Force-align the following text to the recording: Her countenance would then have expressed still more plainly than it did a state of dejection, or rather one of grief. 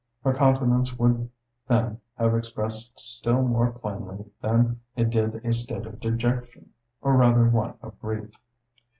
Her 0.23 0.33
countenance 0.33 0.97
would 0.97 1.29
then 1.67 2.01
have 2.17 2.33
expressed 2.33 2.99
still 2.99 3.43
more 3.43 3.69
plainly 3.71 4.25
than 4.41 4.79
it 4.95 5.11
did 5.11 5.45
a 5.45 5.53
state 5.53 5.85
of 5.85 5.99
dejection, 5.99 6.71
or 7.03 7.15
rather 7.17 7.47
one 7.47 7.75
of 7.83 7.99
grief. 7.99 8.31